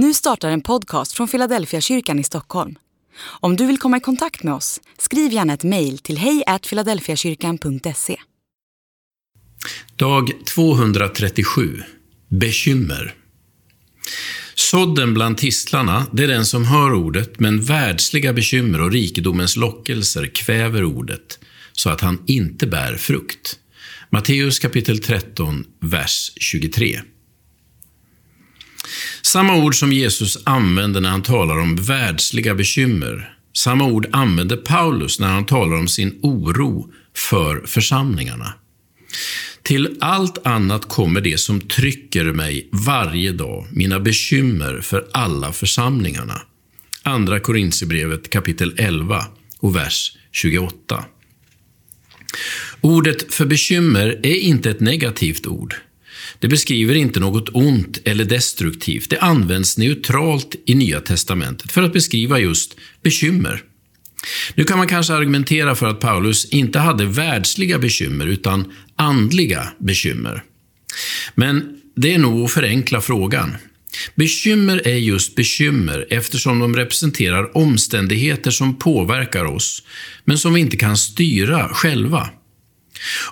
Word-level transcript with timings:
Nu 0.00 0.14
startar 0.14 0.50
en 0.50 0.60
podcast 0.60 1.12
från 1.12 1.28
Philadelphia 1.28 1.80
kyrkan 1.80 2.18
i 2.18 2.24
Stockholm. 2.24 2.74
Om 3.20 3.56
du 3.56 3.66
vill 3.66 3.78
komma 3.78 3.96
i 3.96 4.00
kontakt 4.00 4.42
med 4.42 4.54
oss, 4.54 4.80
skriv 4.98 5.32
gärna 5.32 5.54
ett 5.54 5.64
mejl 5.64 5.98
till 5.98 6.18
hejfiladelfiakyrkan.se. 6.18 8.16
Dag 9.96 10.32
237. 10.46 11.82
Bekymmer. 12.28 13.14
Sådden 14.54 15.14
bland 15.14 15.38
tistlarna, 15.38 16.06
det 16.12 16.24
är 16.24 16.28
den 16.28 16.46
som 16.46 16.64
hör 16.64 16.94
ordet, 16.94 17.40
men 17.40 17.62
världsliga 17.62 18.32
bekymmer 18.32 18.80
och 18.80 18.92
rikedomens 18.92 19.56
lockelser 19.56 20.26
kväver 20.26 20.84
ordet, 20.84 21.38
så 21.72 21.90
att 21.90 22.00
han 22.00 22.22
inte 22.26 22.66
bär 22.66 22.96
frukt. 22.96 23.58
Matteus 24.10 24.58
kapitel 24.58 24.98
13, 24.98 25.64
vers 25.80 26.32
23. 26.36 27.00
Samma 29.32 29.56
ord 29.56 29.74
som 29.74 29.92
Jesus 29.92 30.38
använder 30.44 31.00
när 31.00 31.10
han 31.10 31.22
talar 31.22 31.58
om 31.58 31.76
världsliga 31.76 32.54
bekymmer, 32.54 33.34
samma 33.56 33.84
ord 33.84 34.06
använder 34.12 34.56
Paulus 34.56 35.20
när 35.20 35.28
han 35.28 35.46
talar 35.46 35.76
om 35.76 35.88
sin 35.88 36.18
oro 36.22 36.92
för 37.16 37.66
församlingarna. 37.66 38.54
Till 39.62 39.96
allt 40.00 40.46
annat 40.46 40.88
kommer 40.88 41.20
det 41.20 41.40
som 41.40 41.60
trycker 41.60 42.24
mig 42.24 42.68
varje 42.72 43.32
dag, 43.32 43.66
mina 43.72 44.00
bekymmer 44.00 44.80
för 44.80 45.08
alla 45.12 45.52
församlingarna. 45.52 46.42
Andra 47.02 47.40
Korintierbrevet 47.40 48.30
kapitel 48.30 48.74
11 48.76 49.24
och 49.60 49.76
vers 49.76 50.16
28. 50.32 51.04
Ordet 52.80 53.34
för 53.34 53.46
bekymmer 53.46 54.20
är 54.22 54.36
inte 54.36 54.70
ett 54.70 54.80
negativt 54.80 55.46
ord. 55.46 55.74
Det 56.38 56.48
beskriver 56.48 56.94
inte 56.94 57.20
något 57.20 57.48
ont 57.52 57.98
eller 58.04 58.24
destruktivt. 58.24 59.10
Det 59.10 59.18
används 59.18 59.78
neutralt 59.78 60.54
i 60.66 60.74
Nya 60.74 61.00
testamentet 61.00 61.72
för 61.72 61.82
att 61.82 61.92
beskriva 61.92 62.38
just 62.38 62.76
bekymmer. 63.02 63.62
Nu 64.54 64.64
kan 64.64 64.78
man 64.78 64.86
kanske 64.86 65.14
argumentera 65.14 65.74
för 65.74 65.86
att 65.86 66.00
Paulus 66.00 66.44
inte 66.44 66.78
hade 66.78 67.06
världsliga 67.06 67.78
bekymmer 67.78 68.26
utan 68.26 68.72
andliga 68.96 69.68
bekymmer. 69.78 70.42
Men 71.34 71.80
det 71.96 72.14
är 72.14 72.18
nog 72.18 72.44
att 72.44 72.52
förenkla 72.52 73.00
frågan. 73.00 73.56
Bekymmer 74.14 74.88
är 74.88 74.96
just 74.96 75.34
bekymmer 75.34 76.06
eftersom 76.10 76.58
de 76.58 76.76
representerar 76.76 77.56
omständigheter 77.56 78.50
som 78.50 78.78
påverkar 78.78 79.44
oss, 79.44 79.82
men 80.24 80.38
som 80.38 80.54
vi 80.54 80.60
inte 80.60 80.76
kan 80.76 80.96
styra 80.96 81.68
själva. 81.68 82.30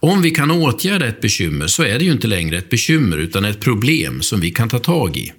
Om 0.00 0.22
vi 0.22 0.30
kan 0.30 0.50
åtgärda 0.50 1.06
ett 1.06 1.20
bekymmer 1.20 1.66
så 1.66 1.82
är 1.82 1.98
det 1.98 2.04
ju 2.04 2.12
inte 2.12 2.26
längre 2.26 2.58
ett 2.58 2.70
bekymmer 2.70 3.16
utan 3.16 3.44
ett 3.44 3.60
problem 3.60 4.22
som 4.22 4.40
vi 4.40 4.50
kan 4.50 4.68
ta 4.68 4.78
tag 4.78 5.16
i. 5.16 5.32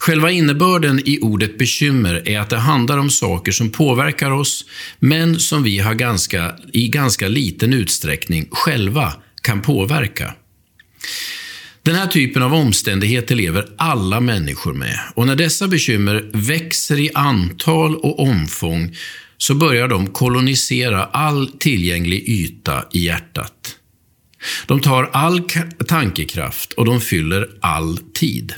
Själva 0.00 0.30
innebörden 0.30 1.08
i 1.08 1.18
ordet 1.20 1.58
bekymmer 1.58 2.28
är 2.28 2.38
att 2.40 2.50
det 2.50 2.56
handlar 2.56 2.98
om 2.98 3.10
saker 3.10 3.52
som 3.52 3.70
påverkar 3.70 4.30
oss, 4.30 4.64
men 4.98 5.40
som 5.40 5.62
vi 5.62 5.78
har 5.78 5.94
ganska, 5.94 6.54
i 6.72 6.88
ganska 6.88 7.28
liten 7.28 7.72
utsträckning 7.72 8.48
själva 8.50 9.14
kan 9.42 9.62
påverka. 9.62 10.34
Den 11.82 11.94
här 11.94 12.06
typen 12.06 12.42
av 12.42 12.54
omständigheter 12.54 13.34
lever 13.34 13.66
alla 13.76 14.20
människor 14.20 14.72
med 14.74 14.98
och 15.14 15.26
när 15.26 15.36
dessa 15.36 15.68
bekymmer 15.68 16.30
växer 16.32 16.98
i 16.98 17.10
antal 17.14 17.96
och 17.96 18.20
omfång 18.20 18.96
så 19.38 19.54
börjar 19.54 19.88
de 19.88 20.06
kolonisera 20.06 21.04
all 21.04 21.48
tillgänglig 21.58 22.28
yta 22.28 22.84
i 22.92 23.04
hjärtat. 23.04 23.76
De 24.66 24.80
tar 24.80 25.10
all 25.12 25.42
tankekraft 25.88 26.72
och 26.72 26.84
de 26.84 27.00
fyller 27.00 27.50
all 27.60 27.98
tid. 27.98 28.54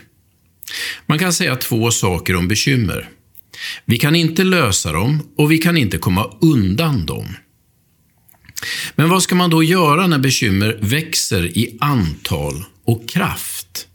Man 1.07 1.19
kan 1.19 1.33
säga 1.33 1.57
två 1.57 1.91
saker 1.91 2.37
om 2.37 2.49
bekymmer. 2.49 3.09
Vi 3.85 3.99
kan 3.99 4.15
inte 4.15 4.45
lösa 4.45 4.93
dem 4.93 5.23
och 5.37 5.53
vi 5.53 5.59
kan 5.59 5.77
inte 5.77 5.99
komma 5.99 6.31
undan 6.41 7.07
dem. 7.07 7.37
Men 8.95 9.09
vad 9.09 9.23
ska 9.23 9.35
man 9.35 9.51
då 9.51 9.63
göra 9.63 10.07
när 10.07 10.19
bekymmer 10.19 10.79
växer 10.81 11.59
i 11.59 11.77
antal 11.81 12.65
och 12.85 13.09
kraft? 13.09 13.87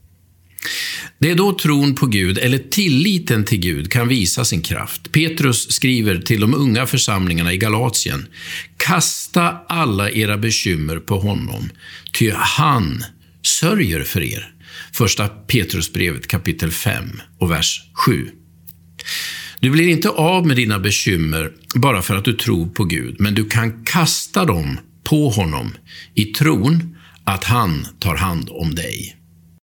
Det 1.19 1.31
är 1.31 1.35
då 1.35 1.53
tron 1.53 1.95
på 1.95 2.05
Gud, 2.05 2.37
eller 2.37 2.57
tilliten 2.57 3.45
till 3.45 3.59
Gud, 3.59 3.91
kan 3.91 4.07
visa 4.07 4.45
sin 4.45 4.61
kraft. 4.61 5.11
Petrus 5.11 5.71
skriver 5.71 6.17
till 6.17 6.39
de 6.39 6.53
unga 6.53 6.85
församlingarna 6.85 7.53
i 7.53 7.57
Galatien. 7.57 8.27
Kasta 8.77 9.57
alla 9.67 10.11
era 10.11 10.37
bekymmer 10.37 10.99
på 10.99 11.19
honom, 11.19 11.69
ty 12.19 12.31
han 12.35 13.03
sörjer 13.41 14.03
för 14.03 14.23
er. 14.23 14.53
Första 14.93 15.27
Petrusbrevet 15.27 16.27
kapitel 16.27 16.71
5 16.71 17.21
och 17.39 17.51
vers 17.51 17.81
7. 17.93 18.29
Du 19.59 19.69
blir 19.69 19.87
inte 19.87 20.09
av 20.09 20.47
med 20.47 20.55
dina 20.55 20.79
bekymmer 20.79 21.51
bara 21.75 22.01
för 22.01 22.15
att 22.15 22.25
du 22.25 22.33
tror 22.33 22.67
på 22.67 22.83
Gud, 22.83 23.15
men 23.19 23.35
du 23.35 23.45
kan 23.45 23.83
kasta 23.83 24.45
dem 24.45 24.79
på 25.03 25.29
honom 25.29 25.71
i 26.13 26.25
tron 26.25 26.96
att 27.27 27.43
han 27.43 27.85
tar 27.99 28.15
hand 28.15 28.49
om 28.49 28.75
dig. 28.75 29.17